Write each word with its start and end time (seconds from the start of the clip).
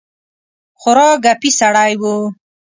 خورا 0.79 1.09
ګپي 1.23 1.49
سړی 1.59 1.93
وو. 2.01 2.15